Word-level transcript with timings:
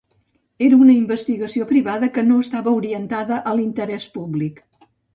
Era 0.67 0.79
una 0.85 0.95
investigació 0.99 1.69
privada 1.73 2.11
que 2.17 2.25
no 2.31 2.39
estava 2.47 2.75
orientada 2.81 3.41
a 3.53 3.57
l'interès 3.61 4.13
públic. 4.19 4.69